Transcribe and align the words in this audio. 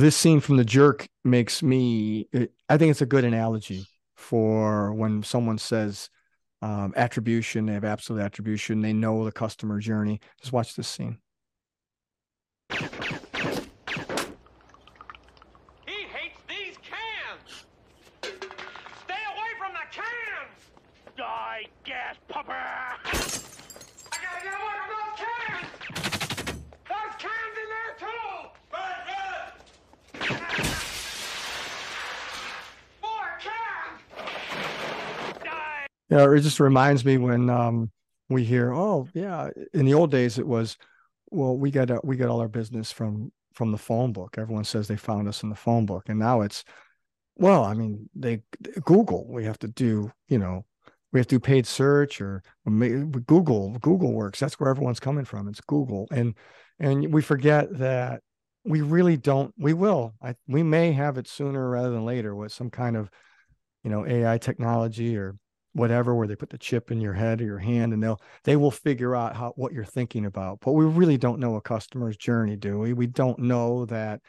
this 0.00 0.16
scene 0.16 0.40
from 0.40 0.56
the 0.56 0.64
jerk 0.64 1.08
makes 1.24 1.62
me 1.62 2.28
i 2.68 2.76
think 2.76 2.90
it's 2.90 3.00
a 3.02 3.06
good 3.06 3.24
analogy 3.24 3.86
for 4.16 4.92
when 4.92 5.22
someone 5.22 5.58
says 5.58 6.10
um, 6.62 6.92
attribution 6.96 7.66
they 7.66 7.74
have 7.74 7.84
absolute 7.84 8.20
attribution 8.20 8.80
they 8.80 8.92
know 8.92 9.24
the 9.24 9.32
customer 9.32 9.78
journey. 9.78 10.20
Just 10.40 10.52
watch 10.52 10.74
this 10.74 10.88
scene 10.88 11.18
He 12.70 12.76
hates 15.86 16.40
these 16.48 16.76
cans! 16.78 17.66
Stay 18.22 19.22
away 19.32 19.52
from 19.58 19.72
the 19.72 19.86
cans! 19.92 20.70
Die, 21.16 21.66
gas 21.84 22.16
pupper! 22.28 22.52
I 22.52 22.96
gotta 24.12 24.42
get 24.42 24.54
away 24.54 24.76
from 24.80 24.90
those 24.96 25.14
cans! 25.20 25.68
There's 26.88 27.14
cans 27.18 27.56
in 27.62 27.68
there 27.68 27.94
too! 27.98 28.28
More 33.02 33.32
cans! 33.40 34.00
Die! 36.16 36.22
Yeah, 36.22 36.32
it 36.32 36.40
just 36.40 36.60
reminds 36.60 37.04
me 37.04 37.18
when 37.18 37.50
um, 37.50 37.90
we 38.28 38.44
hear, 38.44 38.72
oh 38.72 39.08
yeah, 39.14 39.50
in 39.74 39.86
the 39.86 39.94
old 39.94 40.10
days 40.10 40.38
it 40.38 40.46
was, 40.46 40.76
well, 41.30 41.56
we 41.56 41.70
got 41.70 42.04
we 42.04 42.16
got 42.16 42.28
all 42.28 42.40
our 42.40 42.48
business 42.48 42.92
from 42.92 43.32
from 43.52 43.72
the 43.72 43.78
phone 43.78 44.12
book. 44.12 44.36
Everyone 44.38 44.64
says 44.64 44.88
they 44.88 44.96
found 44.96 45.28
us 45.28 45.42
in 45.42 45.48
the 45.48 45.56
phone 45.56 45.86
book, 45.86 46.08
and 46.08 46.18
now 46.18 46.42
it's, 46.42 46.64
well, 47.36 47.64
I 47.64 47.74
mean, 47.74 48.08
they 48.14 48.42
Google. 48.84 49.26
We 49.28 49.44
have 49.44 49.58
to 49.60 49.68
do, 49.68 50.12
you 50.28 50.38
know, 50.38 50.64
we 51.12 51.20
have 51.20 51.26
to 51.28 51.36
do 51.36 51.40
paid 51.40 51.66
search 51.66 52.20
or 52.20 52.42
Google. 53.26 53.76
Google 53.80 54.12
works. 54.12 54.40
That's 54.40 54.60
where 54.60 54.70
everyone's 54.70 55.00
coming 55.00 55.24
from. 55.24 55.48
It's 55.48 55.60
Google, 55.60 56.06
and 56.10 56.34
and 56.78 57.12
we 57.12 57.22
forget 57.22 57.78
that 57.78 58.22
we 58.64 58.80
really 58.82 59.16
don't. 59.16 59.54
We 59.58 59.72
will. 59.72 60.14
I 60.22 60.34
we 60.46 60.62
may 60.62 60.92
have 60.92 61.18
it 61.18 61.28
sooner 61.28 61.70
rather 61.70 61.90
than 61.90 62.04
later 62.04 62.34
with 62.34 62.52
some 62.52 62.70
kind 62.70 62.96
of, 62.96 63.10
you 63.84 63.90
know, 63.90 64.06
AI 64.06 64.38
technology 64.38 65.16
or 65.16 65.36
whatever 65.76 66.14
where 66.14 66.26
they 66.26 66.36
put 66.36 66.50
the 66.50 66.58
chip 66.58 66.90
in 66.90 67.00
your 67.00 67.12
head 67.12 67.40
or 67.40 67.44
your 67.44 67.58
hand 67.58 67.92
and 67.92 68.02
they'll 68.02 68.20
they 68.44 68.56
will 68.56 68.70
figure 68.70 69.14
out 69.14 69.36
how 69.36 69.52
what 69.56 69.72
you're 69.72 69.84
thinking 69.84 70.24
about. 70.24 70.58
But 70.60 70.72
we 70.72 70.84
really 70.84 71.18
don't 71.18 71.40
know 71.40 71.56
a 71.56 71.60
customer's 71.60 72.16
journey 72.16 72.56
do 72.56 72.78
we? 72.78 72.92
We 72.92 73.06
don't 73.06 73.38
know 73.38 73.84
that 73.86 74.20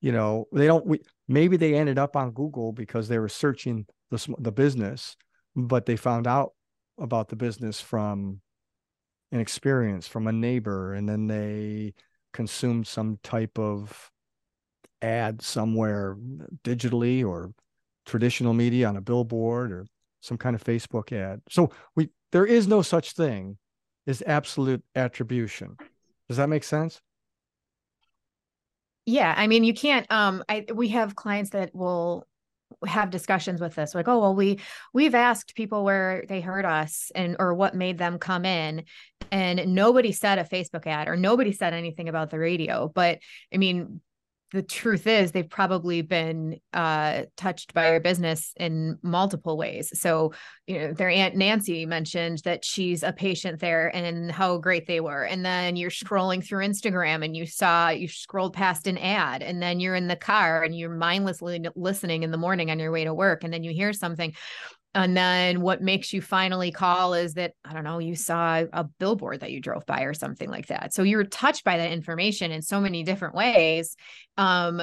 you 0.00 0.12
know 0.12 0.46
they 0.52 0.66
don't 0.66 0.86
we 0.86 1.00
maybe 1.26 1.56
they 1.56 1.74
ended 1.74 1.98
up 1.98 2.16
on 2.16 2.30
google 2.30 2.72
because 2.72 3.08
they 3.08 3.18
were 3.18 3.28
searching 3.28 3.86
the 4.10 4.34
the 4.38 4.52
business 4.52 5.16
but 5.56 5.86
they 5.86 5.96
found 5.96 6.26
out 6.26 6.52
about 6.98 7.28
the 7.28 7.36
business 7.36 7.80
from 7.80 8.40
an 9.32 9.40
experience 9.40 10.06
from 10.06 10.26
a 10.26 10.32
neighbor 10.32 10.94
and 10.94 11.08
then 11.08 11.26
they 11.26 11.92
consumed 12.32 12.86
some 12.86 13.18
type 13.22 13.58
of 13.58 14.10
ad 15.02 15.42
somewhere 15.42 16.16
digitally 16.64 17.24
or 17.24 17.52
traditional 18.06 18.54
media 18.54 18.88
on 18.88 18.96
a 18.96 19.00
billboard 19.00 19.72
or 19.72 19.86
some 20.20 20.36
kind 20.36 20.56
of 20.56 20.64
Facebook 20.64 21.12
ad. 21.12 21.40
So 21.48 21.70
we 21.94 22.10
there 22.32 22.46
is 22.46 22.66
no 22.66 22.82
such 22.82 23.12
thing 23.12 23.58
as 24.06 24.22
absolute 24.26 24.82
attribution. 24.94 25.76
Does 26.28 26.36
that 26.36 26.48
make 26.48 26.64
sense? 26.64 27.00
Yeah, 29.06 29.32
I 29.36 29.46
mean, 29.46 29.64
you 29.64 29.72
can't. 29.72 30.10
Um, 30.10 30.44
I 30.48 30.66
we 30.74 30.88
have 30.88 31.14
clients 31.14 31.50
that 31.50 31.74
will 31.74 32.26
have 32.86 33.10
discussions 33.10 33.60
with 33.60 33.74
this, 33.74 33.94
like, 33.94 34.08
oh 34.08 34.20
well, 34.20 34.34
we 34.34 34.60
we've 34.92 35.14
asked 35.14 35.54
people 35.54 35.84
where 35.84 36.24
they 36.28 36.42
heard 36.42 36.66
us 36.66 37.10
and 37.14 37.36
or 37.38 37.54
what 37.54 37.74
made 37.74 37.96
them 37.96 38.18
come 38.18 38.44
in, 38.44 38.84
and 39.30 39.74
nobody 39.74 40.12
said 40.12 40.38
a 40.38 40.44
Facebook 40.44 40.86
ad 40.86 41.08
or 41.08 41.16
nobody 41.16 41.52
said 41.52 41.72
anything 41.72 42.08
about 42.08 42.28
the 42.28 42.38
radio. 42.38 42.90
But 42.94 43.20
I 43.52 43.56
mean, 43.56 44.02
the 44.52 44.62
truth 44.62 45.06
is 45.06 45.30
they've 45.30 45.48
probably 45.48 46.00
been 46.00 46.58
uh, 46.72 47.24
touched 47.36 47.74
by 47.74 47.90
your 47.90 48.00
business 48.00 48.54
in 48.56 48.98
multiple 49.02 49.58
ways. 49.58 49.90
So, 50.00 50.32
you 50.66 50.78
know, 50.78 50.92
their 50.94 51.10
aunt 51.10 51.36
Nancy 51.36 51.84
mentioned 51.84 52.40
that 52.44 52.64
she's 52.64 53.02
a 53.02 53.12
patient 53.12 53.60
there 53.60 53.94
and 53.94 54.32
how 54.32 54.56
great 54.56 54.86
they 54.86 55.00
were. 55.00 55.24
And 55.24 55.44
then 55.44 55.76
you're 55.76 55.90
scrolling 55.90 56.42
through 56.42 56.64
Instagram 56.64 57.24
and 57.24 57.36
you 57.36 57.46
saw 57.46 57.90
you 57.90 58.08
scrolled 58.08 58.54
past 58.54 58.86
an 58.86 58.96
ad, 58.96 59.42
and 59.42 59.62
then 59.62 59.80
you're 59.80 59.94
in 59.94 60.08
the 60.08 60.16
car 60.16 60.62
and 60.62 60.74
you're 60.74 60.88
mindlessly 60.88 61.62
listening 61.76 62.22
in 62.22 62.30
the 62.30 62.38
morning 62.38 62.70
on 62.70 62.78
your 62.78 62.90
way 62.90 63.04
to 63.04 63.12
work, 63.12 63.44
and 63.44 63.52
then 63.52 63.64
you 63.64 63.72
hear 63.72 63.92
something 63.92 64.34
and 64.94 65.16
then 65.16 65.60
what 65.60 65.82
makes 65.82 66.12
you 66.12 66.20
finally 66.20 66.70
call 66.70 67.14
is 67.14 67.34
that 67.34 67.52
i 67.64 67.72
don't 67.72 67.84
know 67.84 67.98
you 67.98 68.16
saw 68.16 68.62
a 68.72 68.84
billboard 68.84 69.40
that 69.40 69.52
you 69.52 69.60
drove 69.60 69.84
by 69.86 70.02
or 70.02 70.14
something 70.14 70.50
like 70.50 70.66
that. 70.68 70.94
So 70.94 71.02
you 71.02 71.16
were 71.16 71.24
touched 71.24 71.64
by 71.64 71.76
that 71.76 71.92
information 71.92 72.52
in 72.52 72.62
so 72.62 72.80
many 72.80 73.02
different 73.02 73.34
ways. 73.34 73.96
Um 74.36 74.82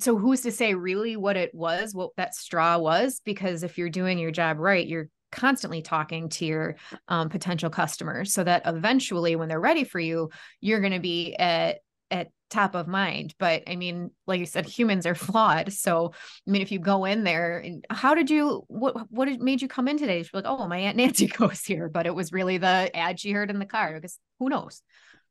so 0.00 0.16
who's 0.16 0.40
to 0.40 0.50
say 0.50 0.74
really 0.74 1.16
what 1.16 1.36
it 1.36 1.54
was 1.54 1.94
what 1.94 2.10
that 2.16 2.34
straw 2.34 2.78
was? 2.78 3.20
Because 3.24 3.62
if 3.62 3.78
you're 3.78 3.90
doing 3.90 4.18
your 4.18 4.32
job 4.32 4.58
right 4.58 4.86
you're 4.86 5.08
constantly 5.30 5.82
talking 5.82 6.28
to 6.28 6.44
your 6.44 6.76
um, 7.08 7.28
potential 7.28 7.68
customers 7.68 8.32
so 8.32 8.44
that 8.44 8.62
eventually 8.66 9.34
when 9.34 9.48
they're 9.48 9.58
ready 9.58 9.82
for 9.82 9.98
you 9.98 10.30
you're 10.60 10.78
going 10.80 10.92
to 10.92 11.00
be 11.00 11.34
at 11.34 11.78
at 12.14 12.28
top 12.48 12.76
of 12.76 12.86
mind 12.86 13.34
but 13.38 13.64
i 13.66 13.74
mean 13.74 14.10
like 14.28 14.38
you 14.38 14.46
said 14.46 14.64
humans 14.64 15.06
are 15.06 15.14
flawed 15.16 15.72
so 15.72 16.12
i 16.46 16.50
mean 16.50 16.62
if 16.62 16.70
you 16.70 16.78
go 16.78 17.04
in 17.04 17.24
there 17.24 17.58
and 17.58 17.84
how 17.90 18.14
did 18.14 18.30
you 18.30 18.62
what 18.68 19.10
what 19.10 19.28
made 19.40 19.60
you 19.60 19.66
come 19.66 19.88
in 19.88 19.98
today 19.98 20.22
she's 20.22 20.32
like 20.32 20.44
oh 20.46 20.68
my 20.68 20.78
aunt 20.78 20.96
nancy 20.96 21.26
goes 21.38 21.64
here 21.64 21.88
but 21.88 22.06
it 22.06 22.14
was 22.14 22.32
really 22.32 22.56
the 22.56 22.90
ad 22.94 23.18
she 23.18 23.32
heard 23.32 23.50
in 23.50 23.58
the 23.58 23.66
car 23.66 23.94
because 23.94 24.20
who 24.38 24.48
knows 24.48 24.82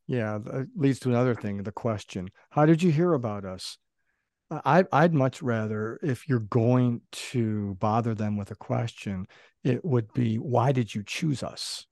yeah 0.05 0.37
that 0.37 0.67
leads 0.75 0.99
to 0.99 1.07
another 1.07 1.33
thing 1.33 1.63
the 1.63 1.71
question 1.71 2.27
how 2.49 2.65
did 2.65 2.83
you 2.83 2.91
hear 2.91 3.13
about 3.13 3.45
us 3.45 3.77
I, 4.51 4.83
I'd 4.91 5.15
much 5.15 5.41
rather, 5.41 5.99
if 6.03 6.29
you're 6.29 6.37
going 6.37 7.01
to 7.31 7.75
bother 7.79 8.13
them 8.13 8.37
with 8.37 8.51
a 8.51 8.55
question, 8.55 9.25
it 9.63 9.83
would 9.83 10.13
be, 10.13 10.35
why 10.35 10.71
did 10.71 10.93
you 10.93 11.01
choose 11.03 11.41
us? 11.41 11.87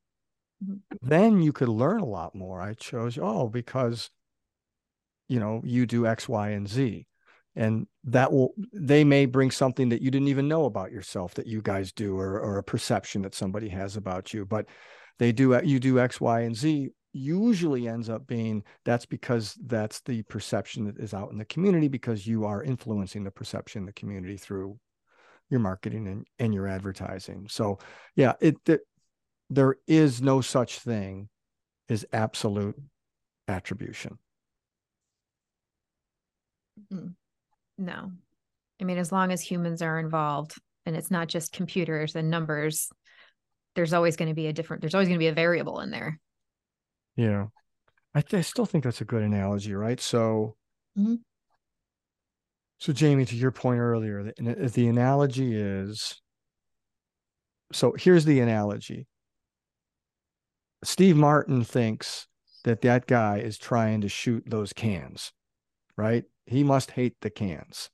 Mm-hmm. 0.63 0.97
Then 1.02 1.41
you 1.41 1.53
could 1.53 1.69
learn 1.69 2.02
a 2.02 2.06
lot 2.06 2.35
more. 2.35 2.62
I 2.62 2.73
chose, 2.73 3.18
oh, 3.19 3.47
because 3.47 4.12
you 5.31 5.39
know 5.39 5.61
you 5.63 5.85
do 5.85 6.05
x 6.05 6.27
y 6.27 6.49
and 6.49 6.67
z. 6.67 7.07
And 7.55 7.87
that 8.05 8.31
will 8.31 8.53
they 8.73 9.03
may 9.03 9.25
bring 9.25 9.51
something 9.51 9.89
that 9.89 10.01
you 10.01 10.11
didn't 10.11 10.27
even 10.27 10.47
know 10.47 10.65
about 10.65 10.91
yourself 10.91 11.33
that 11.35 11.47
you 11.47 11.61
guys 11.61 11.91
do 11.91 12.17
or, 12.17 12.39
or 12.39 12.57
a 12.57 12.63
perception 12.63 13.21
that 13.23 13.35
somebody 13.35 13.69
has 13.69 13.95
about 13.95 14.33
you. 14.33 14.45
But 14.45 14.67
they 15.19 15.31
do 15.31 15.55
uh, 15.55 15.61
you 15.63 15.79
do 15.79 15.99
x 15.99 16.19
y 16.19 16.41
and 16.41 16.55
z 16.55 16.89
usually 17.13 17.87
ends 17.87 18.09
up 18.09 18.27
being 18.27 18.63
that's 18.83 19.05
because 19.05 19.57
that's 19.67 20.01
the 20.01 20.21
perception 20.23 20.85
that 20.85 20.97
is 20.97 21.13
out 21.13 21.31
in 21.31 21.37
the 21.37 21.45
community 21.45 21.87
because 21.87 22.27
you 22.27 22.45
are 22.45 22.63
influencing 22.63 23.23
the 23.23 23.31
perception 23.31 23.81
in 23.81 23.85
the 23.85 23.93
community 23.93 24.37
through 24.37 24.77
your 25.49 25.59
marketing 25.59 26.07
and, 26.07 26.25
and 26.39 26.53
your 26.53 26.67
advertising. 26.67 27.47
So 27.49 27.79
yeah 28.15 28.33
it, 28.41 28.55
it 28.65 28.81
there 29.49 29.75
is 29.87 30.21
no 30.21 30.41
such 30.41 30.79
thing 30.79 31.29
as 31.89 32.05
absolute 32.13 32.77
attribution. 33.49 34.17
No. 37.77 38.11
I 38.79 38.83
mean, 38.83 38.97
as 38.97 39.11
long 39.11 39.31
as 39.31 39.41
humans 39.41 39.81
are 39.81 39.99
involved 39.99 40.55
and 40.85 40.95
it's 40.95 41.11
not 41.11 41.27
just 41.27 41.53
computers 41.53 42.15
and 42.15 42.29
numbers, 42.29 42.89
there's 43.75 43.93
always 43.93 44.15
going 44.15 44.29
to 44.29 44.35
be 44.35 44.47
a 44.47 44.53
different, 44.53 44.81
there's 44.81 44.95
always 44.95 45.07
going 45.07 45.19
to 45.19 45.23
be 45.23 45.27
a 45.27 45.33
variable 45.33 45.79
in 45.79 45.91
there. 45.91 46.19
Yeah. 47.15 47.47
I, 48.13 48.21
th- 48.21 48.39
I 48.39 48.41
still 48.41 48.65
think 48.65 48.83
that's 48.83 49.01
a 49.01 49.05
good 49.05 49.23
analogy, 49.23 49.73
right? 49.73 49.99
So, 49.99 50.55
mm-hmm. 50.97 51.15
so 52.79 52.93
Jamie, 52.93 53.25
to 53.25 53.35
your 53.35 53.51
point 53.51 53.79
earlier, 53.79 54.23
the, 54.23 54.71
the 54.73 54.87
analogy 54.87 55.55
is 55.55 56.21
so 57.73 57.95
here's 57.97 58.25
the 58.25 58.41
analogy 58.41 59.07
Steve 60.83 61.15
Martin 61.15 61.63
thinks 61.63 62.27
that 62.63 62.81
that 62.81 63.07
guy 63.07 63.37
is 63.37 63.57
trying 63.57 64.01
to 64.01 64.09
shoot 64.09 64.43
those 64.47 64.73
cans, 64.73 65.31
right? 65.95 66.23
He 66.46 66.64
must 66.64 66.91
hate 66.91 67.16
the 67.22 67.29
cans. 67.29 67.90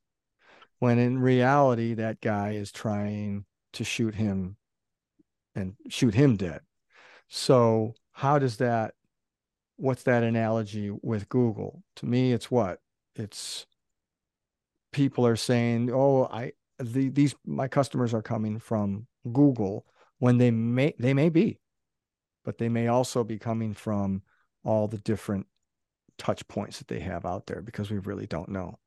When 0.79 0.99
in 0.99 1.19
reality, 1.19 1.95
that 1.95 2.21
guy 2.21 2.51
is 2.51 2.71
trying 2.71 3.45
to 3.73 3.83
shoot 3.83 4.15
him 4.15 4.57
and 5.55 5.75
shoot 5.89 6.13
him 6.13 6.35
dead. 6.35 6.61
So, 7.27 7.95
how 8.11 8.39
does 8.39 8.57
that, 8.57 8.93
what's 9.75 10.03
that 10.03 10.23
analogy 10.23 10.91
with 11.01 11.29
Google? 11.29 11.83
To 11.97 12.05
me, 12.05 12.31
it's 12.31 12.49
what? 12.51 12.79
It's 13.15 13.65
people 14.91 15.25
are 15.25 15.35
saying, 15.35 15.91
oh, 15.91 16.25
I, 16.25 16.53
the, 16.79 17.09
these, 17.09 17.35
my 17.45 17.67
customers 17.67 18.13
are 18.13 18.21
coming 18.21 18.59
from 18.59 19.07
Google 19.31 19.85
when 20.19 20.37
they 20.37 20.51
may, 20.51 20.93
they 20.97 21.13
may 21.13 21.29
be, 21.29 21.59
but 22.45 22.57
they 22.57 22.69
may 22.69 22.87
also 22.87 23.23
be 23.23 23.37
coming 23.39 23.73
from 23.73 24.21
all 24.63 24.87
the 24.87 24.97
different 24.97 25.47
touch 26.17 26.47
points 26.47 26.79
that 26.79 26.87
they 26.87 26.99
have 26.99 27.25
out 27.25 27.45
there 27.45 27.61
because 27.61 27.89
we 27.89 27.97
really 27.99 28.27
don't 28.27 28.49
know 28.49 28.77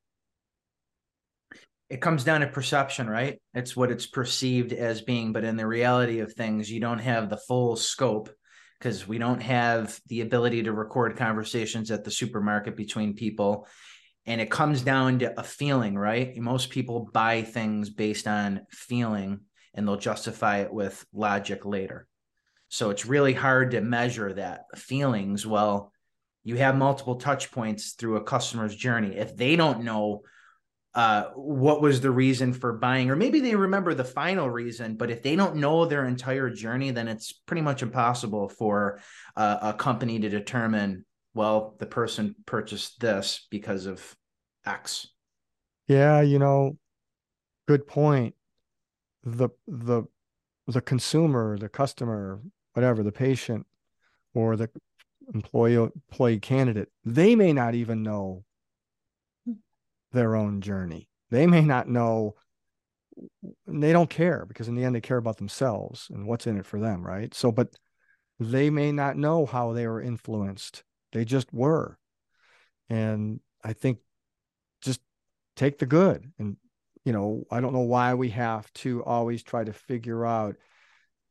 it 1.89 2.01
comes 2.01 2.25
down 2.25 2.41
to 2.41 2.47
perception 2.47 3.09
right 3.09 3.41
it's 3.55 3.77
what 3.77 3.91
it's 3.91 4.07
perceived 4.07 4.73
as 4.73 5.01
being 5.03 5.33
but 5.33 5.45
in 5.45 5.57
the 5.57 5.67
reality 5.67 6.21
of 6.21 6.33
things 6.33 6.71
you 6.71 6.81
don't 6.81 6.99
have 6.99 7.29
the 7.29 7.41
full 7.49 7.77
scope 7.77 8.31
because 8.79 9.07
we 9.07 9.19
don't 9.19 9.43
have 9.43 10.01
the 10.07 10.23
ability 10.23 10.63
to 10.63 10.73
record 10.73 11.17
conversations 11.17 11.91
at 11.91 12.05
the 12.05 12.11
supermarket 12.11 12.77
between 12.77 13.15
people 13.15 13.67
and 14.27 14.41
it 14.41 14.51
comes 14.51 14.83
down 14.83 15.21
to 15.21 15.41
a 15.41 15.43
feeling, 15.43 15.97
right? 15.97 16.37
Most 16.37 16.71
people 16.71 17.11
buy 17.13 17.43
things 17.43 17.91
based 17.91 18.27
on 18.27 18.67
feeling 18.71 19.41
and 19.75 19.87
they'll 19.87 19.97
justify 19.97 20.59
it 20.59 20.73
with 20.73 21.05
logic 21.13 21.65
later. 21.65 22.07
So 22.69 22.91
it's 22.91 23.07
really 23.07 23.33
hard 23.33 23.73
to 23.73 23.81
measure 23.81 24.33
that 24.35 24.67
feelings. 24.77 25.47
Well, 25.47 25.93
you 26.45 26.57
have 26.57 26.77
multiple 26.77 27.17
touch 27.17 27.51
points 27.51 27.93
through 27.93 28.17
a 28.17 28.25
customer's 28.25 28.75
journey. 28.75 29.17
If 29.17 29.37
they 29.37 29.57
don't 29.57 29.85
know 29.85 30.23
uh, 30.95 31.25
what 31.35 31.81
was 31.81 32.01
the 32.01 32.11
reason 32.11 32.53
for 32.53 32.73
buying, 32.73 33.11
or 33.11 33.17
maybe 33.17 33.41
they 33.41 33.55
remember 33.55 33.95
the 33.95 34.05
final 34.05 34.51
reason, 34.51 34.97
but 34.97 35.11
if 35.11 35.23
they 35.23 35.37
don't 35.37 35.57
know 35.57 35.85
their 35.85 36.05
entire 36.07 36.51
journey, 36.51 36.91
then 36.91 37.07
it's 37.07 37.33
pretty 37.33 37.63
much 37.63 37.83
impossible 37.83 38.49
for 38.49 39.01
uh, 39.37 39.59
a 39.63 39.73
company 39.73 40.19
to 40.19 40.29
determine, 40.29 41.05
well, 41.33 41.77
the 41.79 41.87
person 41.87 42.35
purchased 42.45 42.99
this 43.01 43.47
because 43.51 43.87
of 43.87 44.17
X. 44.67 45.09
Yeah, 45.87 46.23
you 46.23 46.39
know, 46.39 46.77
good 47.69 47.87
point. 47.87 48.35
The 49.23 49.51
the 49.69 50.05
the 50.67 50.81
consumer, 50.81 51.59
the 51.59 51.69
customer, 51.69 52.41
whatever, 52.73 53.03
the 53.03 53.13
patient 53.13 53.67
or 54.35 54.57
the 54.57 54.71
employee 55.35 55.75
employee 55.75 56.41
candidate, 56.41 56.89
they 57.05 57.35
may 57.35 57.53
not 57.53 57.75
even 57.75 58.03
know 58.03 58.45
their 60.13 60.37
own 60.37 60.61
journey. 60.61 61.09
They 61.31 61.47
may 61.47 61.63
not 61.63 61.89
know 61.89 62.35
they 63.67 63.93
don't 63.93 64.11
care 64.11 64.45
because 64.47 64.69
in 64.69 64.75
the 64.75 64.85
end 64.85 64.95
they 64.95 65.01
care 65.01 65.17
about 65.17 65.37
themselves 65.37 66.09
and 66.11 66.27
what's 66.27 66.47
in 66.47 66.59
it 66.59 66.67
for 66.67 66.81
them, 66.81 67.05
right? 67.05 67.33
So 67.35 67.53
but 67.53 67.69
they 68.39 68.71
may 68.71 68.93
not 68.93 69.17
know 69.17 69.47
how 69.47 69.73
they 69.73 69.87
were 69.87 70.01
influenced. 70.01 70.83
They 71.13 71.25
just 71.25 71.53
were. 71.53 71.99
And 72.89 73.41
I 73.63 73.73
think 73.75 73.99
just 74.83 75.01
take 75.57 75.79
the 75.79 75.87
good 75.87 76.33
and 76.39 76.57
you 77.05 77.15
know, 77.15 77.45
I 77.51 77.61
don't 77.61 77.73
know 77.73 77.81
why 77.81 78.13
we 78.15 78.29
have 78.31 78.71
to 78.75 79.03
always 79.05 79.43
try 79.43 79.65
to 79.65 79.73
figure 79.73 80.27
out 80.27 80.57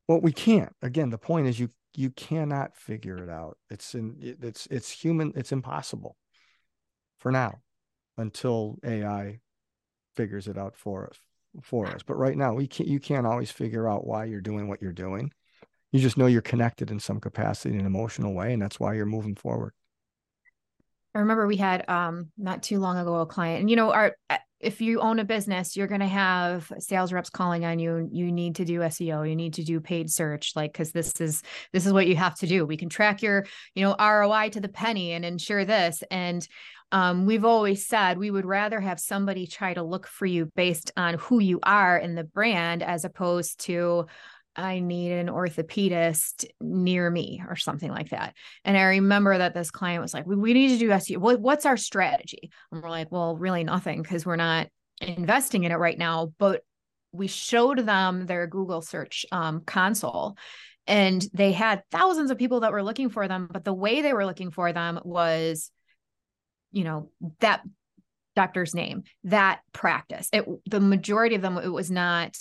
well 0.08 0.22
we 0.22 0.32
can't. 0.32 0.74
Again, 0.82 1.10
the 1.10 1.18
point 1.18 1.48
is 1.48 1.60
you 1.60 1.70
you 1.96 2.10
cannot 2.12 2.76
figure 2.76 3.18
it 3.18 3.30
out. 3.30 3.58
It's 3.70 3.96
in 3.96 4.16
it's 4.42 4.68
it's 4.68 4.90
human 4.92 5.34
it's 5.36 5.52
impossible 5.52 6.16
for 7.20 7.32
now 7.32 7.60
until 8.18 8.78
AI 8.84 9.40
figures 10.16 10.48
it 10.48 10.58
out 10.58 10.76
for 10.76 11.08
us 11.08 11.20
for 11.64 11.88
us. 11.88 12.02
But 12.04 12.18
right 12.18 12.38
now, 12.38 12.54
we 12.54 12.68
can't 12.68 12.90
you 12.90 13.00
can't 13.00 13.28
always 13.28 13.52
figure 13.52 13.88
out 13.88 14.06
why 14.06 14.26
you're 14.26 14.42
doing 14.42 14.68
what 14.68 14.82
you're 14.82 14.92
doing. 14.92 15.32
You 15.92 16.00
just 16.00 16.18
know 16.18 16.28
you're 16.28 16.42
connected 16.42 16.92
in 16.92 17.00
some 17.00 17.20
capacity 17.20 17.74
in 17.74 17.82
an 17.82 17.88
emotional 17.88 18.34
way, 18.34 18.54
and 18.54 18.62
that's 18.62 18.80
why 18.80 18.94
you're 18.94 19.06
moving 19.06 19.36
forward. 19.36 19.74
I 21.16 21.20
remember 21.20 21.48
we 21.48 21.58
had 21.58 21.90
um 21.90 22.32
not 22.38 22.62
too 22.62 22.80
long 22.80 22.98
ago 22.98 23.16
a 23.16 23.26
client, 23.26 23.62
and 23.62 23.70
you 23.70 23.76
know, 23.76 23.92
our 23.92 24.16
if 24.60 24.82
you 24.82 25.00
own 25.00 25.20
a 25.20 25.24
business, 25.24 25.78
you're 25.78 25.88
going 25.88 26.02
to 26.02 26.08
have 26.08 26.72
sales 26.80 27.14
reps 27.14 27.30
calling 27.30 27.64
on 27.64 27.80
you. 27.80 28.10
You 28.12 28.32
need 28.32 28.56
to 28.56 28.66
do 28.66 28.80
SEO. 28.80 29.28
You 29.28 29.36
need 29.36 29.54
to 29.56 29.64
do 29.64 29.80
paid 29.80 30.12
search, 30.12 30.54
like 30.56 30.74
because 30.74 30.92
this 30.92 31.22
is 31.22 31.42
this 31.72 31.86
is 31.86 31.94
what 31.94 32.08
you 32.08 32.16
have 32.16 32.36
to 32.40 32.48
do. 32.48 32.66
We 32.66 32.78
can 32.78 32.90
track 32.90 33.22
your 33.22 33.46
you 33.74 33.84
know 33.84 33.96
ROI 34.00 34.50
to 34.50 34.62
the 34.62 34.70
penny 34.70 35.14
and 35.14 35.24
ensure 35.24 35.64
this. 35.64 36.04
And 36.12 36.46
um, 36.92 37.26
we've 37.26 37.46
always 37.46 37.88
said 37.88 38.18
we 38.18 38.32
would 38.32 38.46
rather 38.46 38.80
have 38.80 39.00
somebody 39.00 39.46
try 39.48 39.74
to 39.74 39.84
look 39.84 40.08
for 40.08 40.26
you 40.26 40.52
based 40.56 40.92
on 40.98 41.16
who 41.16 41.40
you 41.40 41.60
are 41.64 41.98
in 41.98 42.16
the 42.16 42.24
brand 42.24 42.82
as 42.82 43.06
opposed 43.06 43.60
to 43.66 44.08
I 44.60 44.80
need 44.80 45.12
an 45.14 45.28
orthopedist 45.28 46.46
near 46.60 47.10
me 47.10 47.42
or 47.48 47.56
something 47.56 47.90
like 47.90 48.10
that. 48.10 48.36
And 48.66 48.78
I 48.78 48.84
remember 48.84 49.38
that 49.38 49.54
this 49.54 49.72
client 49.72 50.02
was 50.02 50.14
like, 50.14 50.28
we, 50.28 50.36
we 50.36 50.54
need 50.54 50.70
to 50.70 50.78
do 50.78 50.90
SEO. 50.90 51.18
What, 51.18 51.40
what's 51.40 51.66
our 51.66 51.78
strategy? 51.78 52.52
And 52.72 52.84
we're 52.84 52.90
like, 52.90 53.12
well, 53.12 53.38
really 53.38 53.64
nothing 53.64 54.02
because 54.02 54.26
we're 54.26 54.36
not 54.36 54.68
investing 55.00 55.64
in 55.64 55.72
it 55.72 55.76
right 55.76 55.98
now. 55.98 56.34
But 56.38 56.62
we 57.12 57.28
showed 57.28 57.80
them 57.80 58.26
their 58.26 58.48
Google 58.48 58.82
search 58.82 59.26
um, 59.32 59.62
console 59.62 60.38
and 60.86 61.26
they 61.34 61.52
had 61.52 61.84
thousands 61.92 62.32
of 62.32 62.38
people 62.38 62.62
that 62.62 62.72
were 62.72 62.84
looking 62.84 63.10
for 63.10 63.28
them. 63.28 63.48
But 63.50 63.64
the 63.64 63.74
way 63.74 64.02
they 64.02 64.14
were 64.14 64.26
looking 64.26 64.52
for 64.52 64.74
them 64.74 65.00
was, 65.04 65.72
you 66.72 66.84
know, 66.84 67.12
that 67.40 67.62
doctor's 68.36 68.76
name, 68.76 69.04
that 69.26 69.62
practice. 69.72 70.30
It, 70.34 70.46
the 70.70 70.80
majority 70.80 71.36
of 71.36 71.42
them, 71.42 71.58
it 71.58 71.68
was 71.70 71.90
not 71.92 72.36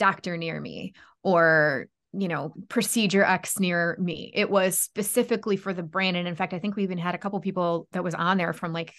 doctor 0.00 0.38
near 0.38 0.58
me 0.58 0.94
or 1.22 1.86
you 2.12 2.26
know 2.26 2.54
procedure 2.68 3.22
x 3.22 3.60
near 3.60 3.96
me. 4.00 4.32
It 4.34 4.50
was 4.50 4.78
specifically 4.78 5.56
for 5.56 5.72
the 5.72 5.82
brand 5.84 6.16
and 6.16 6.26
in 6.26 6.34
fact 6.34 6.54
i 6.54 6.58
think 6.58 6.74
we 6.74 6.82
even 6.82 6.98
had 6.98 7.14
a 7.14 7.18
couple 7.18 7.38
people 7.40 7.86
that 7.92 8.02
was 8.02 8.14
on 8.14 8.38
there 8.38 8.52
from 8.52 8.72
like 8.72 8.94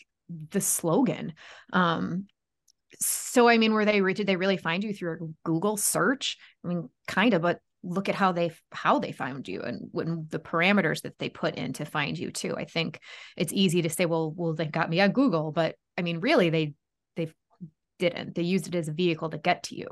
the 0.51 0.61
slogan. 0.61 1.33
Um 1.73 2.27
so 2.99 3.49
i 3.49 3.57
mean 3.57 3.73
were 3.73 3.85
they 3.85 3.99
did 4.13 4.27
they 4.27 4.35
really 4.35 4.57
find 4.57 4.83
you 4.83 4.93
through 4.93 5.13
a 5.13 5.27
google 5.43 5.75
search? 5.75 6.37
I 6.63 6.67
mean 6.69 6.89
kind 7.07 7.33
of 7.33 7.41
but 7.41 7.59
look 7.83 8.07
at 8.07 8.15
how 8.15 8.31
they 8.31 8.51
how 8.71 8.99
they 8.99 9.11
found 9.11 9.47
you 9.47 9.61
and 9.61 9.89
when 9.91 10.27
the 10.29 10.37
parameters 10.39 11.01
that 11.01 11.17
they 11.17 11.29
put 11.29 11.55
in 11.55 11.73
to 11.73 11.85
find 11.85 12.15
you 12.17 12.29
too. 12.29 12.55
I 12.55 12.65
think 12.65 12.99
it's 13.35 13.51
easy 13.51 13.81
to 13.81 13.89
say 13.89 14.05
well 14.05 14.31
well 14.31 14.53
they 14.53 14.67
got 14.67 14.89
me 14.89 15.01
on 15.01 15.11
google 15.11 15.51
but 15.51 15.75
i 15.97 16.03
mean 16.03 16.19
really 16.19 16.51
they 16.51 16.75
they 17.17 17.31
didn't. 18.01 18.35
They 18.35 18.41
used 18.41 18.67
it 18.67 18.75
as 18.75 18.87
a 18.87 18.93
vehicle 18.93 19.29
to 19.29 19.37
get 19.37 19.63
to 19.63 19.75
you 19.75 19.87